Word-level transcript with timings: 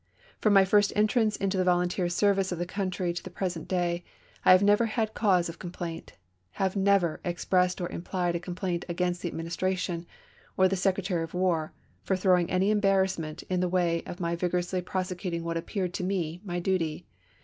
From 0.39 0.53
my 0.53 0.65
first 0.65 0.91
entrance 0.95 1.35
into 1.35 1.57
the 1.57 1.63
volunteer 1.63 2.09
service 2.09 2.51
of 2.51 2.57
the 2.57 2.65
country 2.65 3.13
to 3.13 3.21
the 3.23 3.29
present 3.29 3.67
day, 3.67 4.03
I 4.43 4.51
have 4.51 4.63
never 4.63 4.87
had 4.87 5.13
cause 5.13 5.47
of 5.47 5.59
complaint— 5.59 6.13
have 6.53 6.75
never 6.75 7.21
expressed 7.23 7.79
or 7.79 7.87
implied 7.87 8.35
a 8.35 8.39
complaint 8.39 8.83
against 8.89 9.21
the 9.21 9.27
Administration, 9.27 10.07
or 10.57 10.67
the 10.67 10.75
Secretary 10.75 11.21
of 11.23 11.35
War, 11.35 11.71
for 12.01 12.15
throwing 12.15 12.49
any 12.49 12.71
embarrassment 12.71 13.43
in 13.43 13.59
the 13.59 13.69
way 13.69 14.01
of 14.07 14.19
my 14.19 14.35
vigorously 14.35 14.81
prosecuting 14.81 15.43
what 15.43 15.55
appeared 15.55 15.93
to 15.93 16.03
me 16.03 16.41
my 16.43 16.57
duty. 16.59 17.05